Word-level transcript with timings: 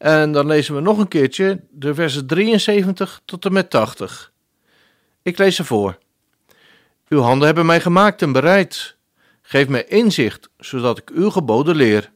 en 0.00 0.32
dan 0.32 0.46
lezen 0.46 0.74
we 0.74 0.80
nog 0.80 0.98
een 0.98 1.08
keertje 1.08 1.60
de 1.70 1.94
versen 1.94 2.26
73 2.26 3.20
tot 3.24 3.44
en 3.44 3.52
met 3.52 3.70
80. 3.70 4.32
Ik 5.22 5.38
lees 5.38 5.56
ze 5.56 5.64
voor. 5.64 5.98
Uw 7.08 7.20
handen 7.20 7.46
hebben 7.46 7.66
mij 7.66 7.80
gemaakt 7.80 8.22
en 8.22 8.32
bereid. 8.32 8.96
Geef 9.42 9.68
mij 9.68 9.84
inzicht, 9.84 10.48
zodat 10.58 10.98
ik 10.98 11.10
uw 11.10 11.30
geboden 11.30 11.76
leer. 11.76 12.12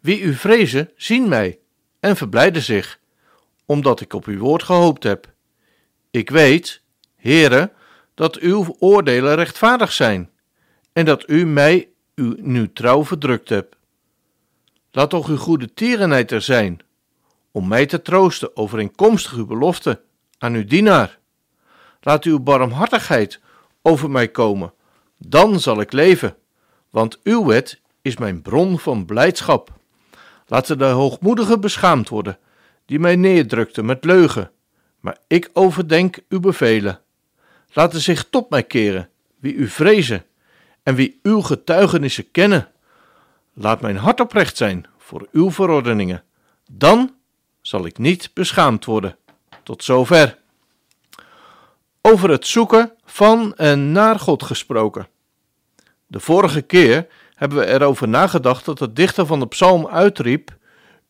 Wie 0.00 0.20
u 0.20 0.34
vrezen, 0.34 0.90
zien 0.96 1.28
mij 1.28 1.58
en 2.00 2.16
verblijden 2.16 2.62
zich, 2.62 2.98
omdat 3.66 4.00
ik 4.00 4.12
op 4.12 4.24
uw 4.26 4.38
woord 4.38 4.62
gehoopt 4.62 5.02
heb. 5.02 5.32
Ik 6.10 6.30
weet, 6.30 6.82
Heere, 7.16 7.72
dat 8.14 8.36
uw 8.36 8.76
oordelen 8.78 9.34
rechtvaardig 9.34 9.92
zijn 9.92 10.30
en 10.92 11.04
dat 11.04 11.28
u 11.28 11.46
mij 11.46 11.88
uw 12.14 12.34
nu 12.38 12.72
trouw 12.72 13.04
verdrukt 13.04 13.48
hebt. 13.48 13.76
Laat 14.96 15.10
toch 15.10 15.28
uw 15.28 15.36
goede 15.36 15.74
tierenheid 15.74 16.30
er 16.30 16.42
zijn, 16.42 16.80
om 17.50 17.68
mij 17.68 17.86
te 17.86 18.02
troosten 18.02 18.56
overeenkomstig 18.56 19.32
uw 19.32 19.46
belofte 19.46 20.00
aan 20.38 20.54
uw 20.54 20.64
dienaar. 20.64 21.18
Laat 22.00 22.24
uw 22.24 22.40
barmhartigheid 22.40 23.40
over 23.82 24.10
mij 24.10 24.28
komen, 24.28 24.72
dan 25.18 25.60
zal 25.60 25.80
ik 25.80 25.92
leven, 25.92 26.36
want 26.90 27.18
uw 27.22 27.44
wet 27.44 27.80
is 28.02 28.16
mijn 28.16 28.42
bron 28.42 28.78
van 28.78 29.04
blijdschap. 29.04 29.72
Laten 30.46 30.78
de 30.78 30.84
hoogmoedigen 30.84 31.60
beschaamd 31.60 32.08
worden, 32.08 32.38
die 32.86 32.98
mij 32.98 33.16
neerdrukten 33.16 33.84
met 33.84 34.04
leugen, 34.04 34.50
maar 35.00 35.18
ik 35.26 35.50
overdenk 35.52 36.18
uw 36.28 36.40
bevelen. 36.40 37.00
Laten 37.72 38.00
zich 38.00 38.28
tot 38.30 38.50
mij 38.50 38.62
keren, 38.62 39.08
wie 39.40 39.54
u 39.54 39.68
vrezen, 39.68 40.24
en 40.82 40.94
wie 40.94 41.20
uw 41.22 41.40
getuigenissen 41.40 42.30
kennen. 42.30 42.68
Laat 43.54 43.80
mijn 43.80 43.96
hart 43.96 44.20
oprecht 44.20 44.56
zijn 44.56 44.86
voor 44.98 45.28
uw 45.32 45.50
verordeningen. 45.50 46.22
Dan 46.70 47.14
zal 47.60 47.86
ik 47.86 47.98
niet 47.98 48.30
beschaamd 48.34 48.84
worden. 48.84 49.16
Tot 49.62 49.84
zover. 49.84 50.38
Over 52.00 52.30
het 52.30 52.46
zoeken 52.46 52.92
van 53.04 53.54
en 53.54 53.92
naar 53.92 54.18
God 54.18 54.42
gesproken. 54.42 55.08
De 56.06 56.20
vorige 56.20 56.62
keer 56.62 57.06
hebben 57.34 57.58
we 57.58 57.66
erover 57.66 58.08
nagedacht 58.08 58.64
dat 58.64 58.78
de 58.78 58.92
dichter 58.92 59.26
van 59.26 59.40
de 59.40 59.46
psalm 59.46 59.86
uitriep: 59.86 60.56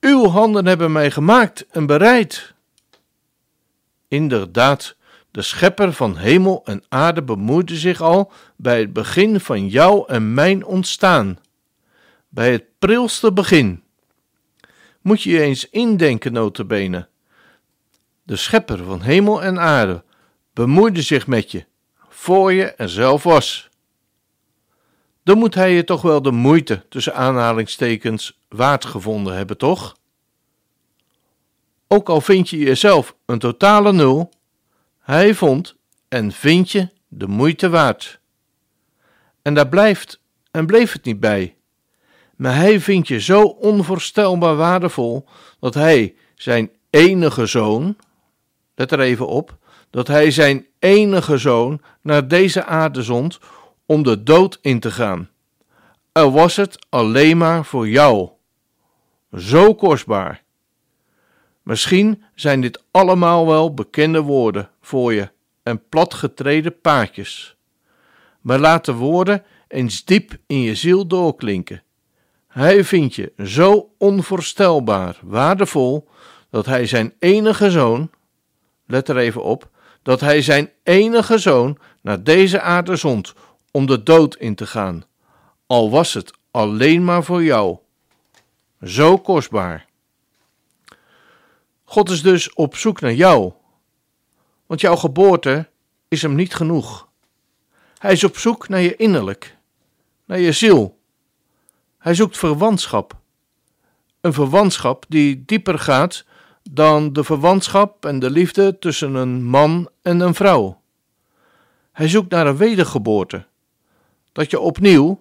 Uw 0.00 0.26
handen 0.26 0.66
hebben 0.66 0.92
mij 0.92 1.10
gemaakt 1.10 1.66
en 1.70 1.86
bereid. 1.86 2.54
Inderdaad, 4.08 4.96
de 5.30 5.42
schepper 5.42 5.92
van 5.92 6.16
hemel 6.16 6.62
en 6.64 6.84
aarde 6.88 7.22
bemoeide 7.22 7.76
zich 7.76 8.00
al 8.00 8.32
bij 8.56 8.80
het 8.80 8.92
begin 8.92 9.40
van 9.40 9.68
jou 9.68 10.04
en 10.08 10.34
mijn 10.34 10.64
ontstaan. 10.64 11.38
Bij 12.36 12.52
het 12.52 12.64
prilste 12.78 13.32
begin. 13.32 13.82
Moet 15.00 15.22
je 15.22 15.30
je 15.30 15.40
eens 15.40 15.70
indenken, 15.70 16.32
notabene. 16.32 17.08
De 18.22 18.36
schepper 18.36 18.84
van 18.84 19.00
hemel 19.00 19.42
en 19.42 19.58
aarde 19.58 20.04
bemoeide 20.52 21.02
zich 21.02 21.26
met 21.26 21.50
je, 21.50 21.64
voor 22.08 22.52
je 22.52 22.64
er 22.64 22.88
zelf 22.88 23.22
was. 23.22 23.68
Dan 25.22 25.38
moet 25.38 25.54
hij 25.54 25.72
je 25.72 25.84
toch 25.84 26.02
wel 26.02 26.22
de 26.22 26.30
moeite, 26.30 26.84
tussen 26.88 27.14
aanhalingstekens, 27.14 28.40
waard 28.48 28.84
gevonden 28.84 29.36
hebben, 29.36 29.58
toch? 29.58 29.96
Ook 31.88 32.08
al 32.08 32.20
vind 32.20 32.48
je 32.48 32.58
jezelf 32.58 33.16
een 33.26 33.38
totale 33.38 33.92
nul, 33.92 34.32
hij 34.98 35.34
vond 35.34 35.76
en 36.08 36.32
vind 36.32 36.70
je 36.70 36.88
de 37.08 37.26
moeite 37.26 37.68
waard. 37.68 38.20
En 39.42 39.54
daar 39.54 39.68
blijft 39.68 40.20
en 40.50 40.66
bleef 40.66 40.92
het 40.92 41.04
niet 41.04 41.20
bij. 41.20 41.55
Maar 42.36 42.56
hij 42.56 42.80
vindt 42.80 43.08
je 43.08 43.20
zo 43.20 43.42
onvoorstelbaar 43.42 44.56
waardevol 44.56 45.24
dat 45.60 45.74
hij 45.74 46.14
zijn 46.34 46.70
enige 46.90 47.46
zoon, 47.46 47.96
let 48.74 48.92
er 48.92 49.00
even 49.00 49.26
op, 49.26 49.56
dat 49.90 50.06
hij 50.06 50.30
zijn 50.30 50.66
enige 50.78 51.38
zoon 51.38 51.80
naar 52.02 52.28
deze 52.28 52.64
aarde 52.64 53.02
zond 53.02 53.38
om 53.86 54.02
de 54.02 54.22
dood 54.22 54.58
in 54.60 54.80
te 54.80 54.90
gaan. 54.90 55.28
Al 56.12 56.32
was 56.32 56.56
het 56.56 56.86
alleen 56.88 57.36
maar 57.36 57.64
voor 57.64 57.88
jou. 57.88 58.28
Zo 59.36 59.74
kostbaar. 59.74 60.42
Misschien 61.62 62.22
zijn 62.34 62.60
dit 62.60 62.82
allemaal 62.90 63.46
wel 63.46 63.74
bekende 63.74 64.20
woorden 64.20 64.70
voor 64.80 65.12
je 65.12 65.30
en 65.62 65.88
platgetreden 65.88 66.80
paadjes. 66.80 67.56
Maar 68.40 68.58
laat 68.58 68.84
de 68.84 68.92
woorden 68.92 69.44
eens 69.68 70.04
diep 70.04 70.36
in 70.46 70.60
je 70.60 70.74
ziel 70.74 71.06
doorklinken. 71.06 71.82
Hij 72.56 72.84
vindt 72.84 73.14
je 73.14 73.32
zo 73.44 73.90
onvoorstelbaar 73.98 75.18
waardevol 75.22 76.08
dat 76.50 76.66
hij 76.66 76.86
zijn 76.86 77.14
enige 77.18 77.70
zoon, 77.70 78.10
let 78.86 79.08
er 79.08 79.16
even 79.16 79.42
op, 79.42 79.70
dat 80.02 80.20
hij 80.20 80.42
zijn 80.42 80.70
enige 80.82 81.38
zoon 81.38 81.78
naar 82.02 82.22
deze 82.22 82.60
aarde 82.60 82.96
zond 82.96 83.34
om 83.70 83.86
de 83.86 84.02
dood 84.02 84.36
in 84.36 84.54
te 84.54 84.66
gaan, 84.66 85.04
al 85.66 85.90
was 85.90 86.14
het 86.14 86.32
alleen 86.50 87.04
maar 87.04 87.24
voor 87.24 87.42
jou. 87.42 87.78
Zo 88.82 89.18
kostbaar. 89.18 89.86
God 91.84 92.10
is 92.10 92.22
dus 92.22 92.52
op 92.54 92.76
zoek 92.76 93.00
naar 93.00 93.14
jou, 93.14 93.52
want 94.66 94.80
jouw 94.80 94.96
geboorte 94.96 95.68
is 96.08 96.22
hem 96.22 96.34
niet 96.34 96.54
genoeg. 96.54 97.08
Hij 97.98 98.12
is 98.12 98.24
op 98.24 98.36
zoek 98.36 98.68
naar 98.68 98.80
je 98.80 98.96
innerlijk, 98.96 99.56
naar 100.24 100.40
je 100.40 100.52
ziel. 100.52 100.95
Hij 102.06 102.14
zoekt 102.14 102.38
verwantschap. 102.38 103.16
Een 104.20 104.32
verwantschap 104.32 105.04
die 105.08 105.42
dieper 105.46 105.78
gaat 105.78 106.24
dan 106.70 107.12
de 107.12 107.24
verwantschap 107.24 108.04
en 108.06 108.18
de 108.18 108.30
liefde 108.30 108.78
tussen 108.78 109.14
een 109.14 109.44
man 109.44 109.88
en 110.02 110.20
een 110.20 110.34
vrouw. 110.34 110.80
Hij 111.92 112.08
zoekt 112.08 112.30
naar 112.30 112.46
een 112.46 112.56
wedergeboorte, 112.56 113.46
dat 114.32 114.50
je 114.50 114.60
opnieuw, 114.60 115.20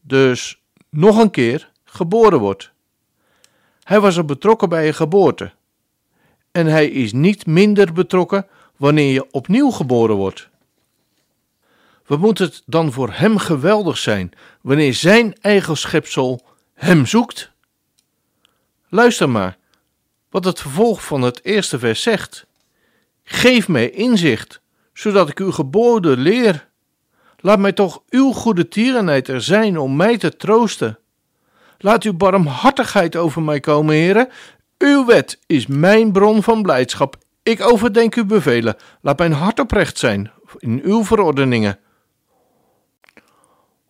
dus 0.00 0.62
nog 0.88 1.18
een 1.18 1.30
keer, 1.30 1.70
geboren 1.84 2.38
wordt. 2.38 2.72
Hij 3.82 4.00
was 4.00 4.16
er 4.16 4.24
betrokken 4.24 4.68
bij 4.68 4.86
je 4.86 4.92
geboorte 4.92 5.52
en 6.50 6.66
hij 6.66 6.86
is 6.86 7.12
niet 7.12 7.46
minder 7.46 7.92
betrokken 7.92 8.46
wanneer 8.76 9.12
je 9.12 9.30
opnieuw 9.30 9.70
geboren 9.70 10.16
wordt. 10.16 10.48
Wat 12.06 12.18
moet 12.18 12.38
het 12.38 12.62
dan 12.66 12.92
voor 12.92 13.12
hem 13.12 13.38
geweldig 13.38 13.98
zijn 13.98 14.32
wanneer 14.60 14.94
zijn 14.94 15.34
eigen 15.40 15.76
schepsel 15.76 16.42
hem 16.74 17.06
zoekt? 17.06 17.52
Luister 18.88 19.28
maar 19.28 19.56
wat 20.30 20.44
het 20.44 20.60
vervolg 20.60 21.04
van 21.04 21.22
het 21.22 21.44
eerste 21.44 21.78
vers 21.78 22.02
zegt. 22.02 22.46
Geef 23.24 23.68
mij 23.68 23.90
inzicht, 23.90 24.60
zodat 24.92 25.28
ik 25.28 25.38
uw 25.38 25.52
geboden 25.52 26.18
leer. 26.18 26.68
Laat 27.36 27.58
mij 27.58 27.72
toch 27.72 28.02
uw 28.08 28.32
goede 28.32 28.68
tierenheid 28.68 29.28
er 29.28 29.42
zijn 29.42 29.78
om 29.78 29.96
mij 29.96 30.18
te 30.18 30.36
troosten. 30.36 30.98
Laat 31.78 32.02
uw 32.02 32.14
barmhartigheid 32.14 33.16
over 33.16 33.42
mij 33.42 33.60
komen, 33.60 33.94
heren, 33.94 34.28
uw 34.78 35.04
wet 35.04 35.38
is 35.46 35.66
mijn 35.66 36.12
bron 36.12 36.42
van 36.42 36.62
blijdschap. 36.62 37.16
Ik 37.42 37.60
overdenk 37.60 38.14
uw 38.14 38.26
bevelen. 38.26 38.76
Laat 39.00 39.18
mijn 39.18 39.32
hart 39.32 39.60
oprecht 39.60 39.98
zijn 39.98 40.30
in 40.58 40.80
uw 40.84 41.04
verordeningen. 41.04 41.78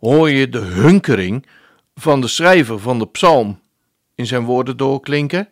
Hoor 0.04 0.30
je 0.30 0.48
de 0.48 0.58
hunkering 0.58 1.46
van 1.94 2.20
de 2.20 2.28
schrijver 2.28 2.78
van 2.78 2.98
de 2.98 3.06
psalm 3.06 3.60
in 4.14 4.26
zijn 4.26 4.44
woorden 4.44 4.76
doorklinken? 4.76 5.48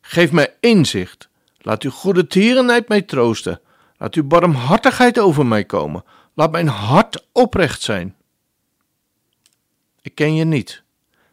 Geef 0.00 0.32
mij 0.32 0.54
inzicht. 0.60 1.28
Laat 1.58 1.82
uw 1.82 1.90
goede 1.90 2.26
tierenheid 2.26 2.88
mij 2.88 3.02
troosten. 3.02 3.60
Laat 3.96 4.14
uw 4.14 4.24
barmhartigheid 4.24 5.18
over 5.18 5.46
mij 5.46 5.64
komen. 5.64 6.04
Laat 6.34 6.50
mijn 6.50 6.68
hart 6.68 7.26
oprecht 7.32 7.82
zijn. 7.82 8.16
Ik 10.02 10.14
ken 10.14 10.34
je 10.34 10.44
niet, 10.44 10.82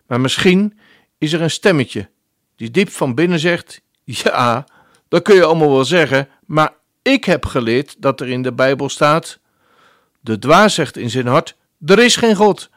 maar 0.06 0.22
misschien 0.22 0.80
is 1.18 1.34
er 1.34 1.42
een 1.42 1.52
stemmetje 1.52 2.10
die 2.56 2.72
diep 2.72 2.90
van 2.90 3.16
binnen 3.16 3.40
zegt: 3.40 3.82
Ja, 4.04 4.66
dat 5.08 5.22
kun 5.22 5.36
je 5.36 5.44
allemaal 5.44 5.72
wel 5.72 5.86
zeggen, 5.86 6.30
maar 6.46 6.74
ik 7.02 7.24
heb 7.24 7.46
geleerd 7.46 7.96
dat 8.02 8.22
er 8.22 8.30
in 8.30 8.42
de 8.42 8.54
Bijbel 8.54 8.90
staat: 8.90 9.40
De 10.20 10.40
dwaas 10.40 10.74
zegt 10.74 10.98
in 10.98 11.10
zijn 11.10 11.28
hart: 11.28 11.56
Er 11.86 12.00
is 12.00 12.16
geen 12.16 12.36
God. 12.36 12.70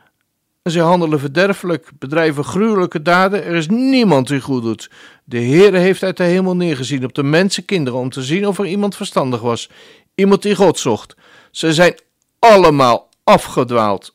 zij 0.63 0.83
handelen 0.83 1.21
verderfelijk, 1.21 1.91
bedrijven 1.99 2.45
gruwelijke 2.45 3.03
daden. 3.03 3.45
Er 3.45 3.55
is 3.55 3.69
niemand 3.69 4.29
die 4.29 4.41
goed 4.41 4.63
doet. 4.63 4.91
De 5.25 5.41
Heere 5.41 5.79
heeft 5.79 6.03
uit 6.03 6.17
de 6.17 6.23
hemel 6.23 6.57
neergezien 6.57 7.05
op 7.05 7.15
de 7.15 7.23
mensenkinderen 7.23 8.01
om 8.01 8.11
te 8.11 8.23
zien 8.23 8.47
of 8.47 8.59
er 8.59 8.67
iemand 8.67 8.97
verstandig 8.97 9.41
was, 9.41 9.71
iemand 10.15 10.43
die 10.43 10.55
God 10.55 10.79
zocht. 10.79 11.17
Ze 11.51 11.75
zijn 11.75 11.95
allemaal 12.39 13.09
afgedwaald. 13.25 14.15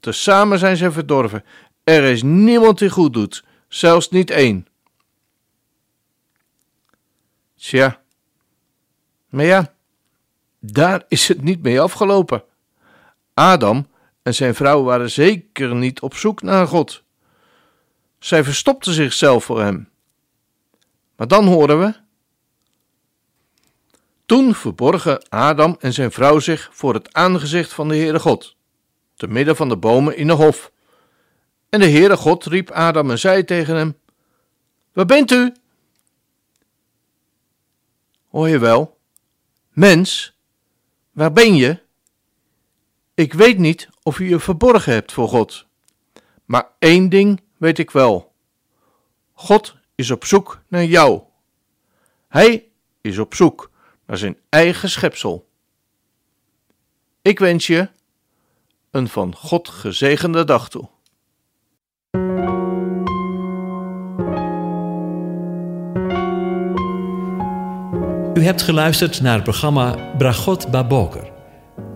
Tezamen 0.00 0.58
zijn 0.58 0.76
ze 0.76 0.92
verdorven. 0.92 1.44
Er 1.84 2.04
is 2.04 2.22
niemand 2.22 2.78
die 2.78 2.90
goed 2.90 3.12
doet, 3.12 3.44
zelfs 3.68 4.08
niet 4.10 4.30
één. 4.30 4.66
Tja, 7.56 8.00
maar 9.28 9.44
ja, 9.44 9.74
daar 10.60 11.04
is 11.08 11.28
het 11.28 11.42
niet 11.42 11.62
mee 11.62 11.80
afgelopen. 11.80 12.44
Adam 13.34 13.86
en 14.26 14.34
zijn 14.34 14.54
vrouw 14.54 14.82
waren 14.82 15.10
zeker 15.10 15.74
niet 15.74 16.00
op 16.00 16.14
zoek 16.14 16.42
naar 16.42 16.66
God. 16.66 17.02
Zij 18.18 18.44
verstopten 18.44 18.92
zichzelf 18.92 19.44
voor 19.44 19.62
hem. 19.62 19.88
Maar 21.16 21.28
dan 21.28 21.46
horen 21.46 21.78
we. 21.78 21.94
Toen 24.24 24.54
verborgen 24.54 25.28
Adam 25.28 25.76
en 25.80 25.92
zijn 25.92 26.12
vrouw 26.12 26.38
zich 26.38 26.68
voor 26.72 26.94
het 26.94 27.12
aangezicht 27.12 27.72
van 27.72 27.88
de 27.88 27.96
Heere 27.96 28.18
God, 28.18 28.56
te 29.14 29.26
midden 29.26 29.56
van 29.56 29.68
de 29.68 29.76
bomen 29.76 30.16
in 30.16 30.26
de 30.26 30.32
hof. 30.32 30.72
En 31.68 31.80
de 31.80 31.90
Heere 31.90 32.16
God 32.16 32.44
riep 32.44 32.70
Adam 32.70 33.10
en 33.10 33.18
zei 33.18 33.44
tegen 33.44 33.76
hem: 33.76 33.96
Waar 34.92 35.06
bent 35.06 35.30
u? 35.30 35.54
Hoor 38.28 38.48
je 38.48 38.58
wel? 38.58 38.98
Mens, 39.68 40.36
waar 41.12 41.32
ben 41.32 41.54
je? 41.54 41.84
Ik 43.16 43.32
weet 43.32 43.58
niet 43.58 43.88
of 44.02 44.18
u 44.18 44.28
je 44.28 44.38
verborgen 44.38 44.92
hebt 44.92 45.12
voor 45.12 45.28
God. 45.28 45.66
Maar 46.44 46.68
één 46.78 47.08
ding 47.08 47.40
weet 47.56 47.78
ik 47.78 47.90
wel. 47.90 48.32
God 49.32 49.76
is 49.94 50.10
op 50.10 50.24
zoek 50.24 50.62
naar 50.68 50.84
jou. 50.84 51.20
Hij 52.28 52.64
is 53.00 53.18
op 53.18 53.34
zoek 53.34 53.70
naar 54.06 54.18
zijn 54.18 54.36
eigen 54.48 54.90
schepsel. 54.90 55.48
Ik 57.22 57.38
wens 57.38 57.66
je 57.66 57.88
een 58.90 59.08
van 59.08 59.34
God 59.36 59.68
gezegende 59.68 60.44
dag 60.44 60.68
toe. 60.68 60.88
U 68.34 68.42
hebt 68.42 68.62
geluisterd 68.62 69.20
naar 69.20 69.34
het 69.34 69.42
programma 69.42 70.14
Bragot 70.18 70.70
Baboker. 70.70 71.25